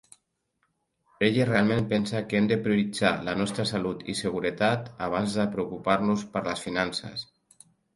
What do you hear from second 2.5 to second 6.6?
de prioritzar la nostra salut i seguretat abans de preocupar-nos per